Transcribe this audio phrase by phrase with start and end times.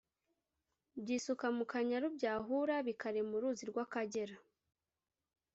[1.01, 4.35] byisuka mu kanyaru byahura bikarema uruzi rw’akagera